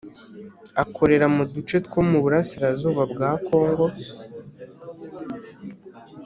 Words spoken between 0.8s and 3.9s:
Akorera mu duce two mu burasirazuba bwa Kongo